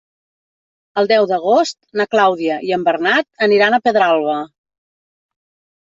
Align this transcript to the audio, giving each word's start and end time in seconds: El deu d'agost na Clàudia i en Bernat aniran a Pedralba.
El 1.01 1.09
deu 1.11 1.27
d'agost 1.31 1.77
na 2.01 2.07
Clàudia 2.15 2.57
i 2.69 2.73
en 2.79 2.87
Bernat 2.89 3.47
aniran 3.49 3.77
a 3.77 3.81
Pedralba. 3.89 4.39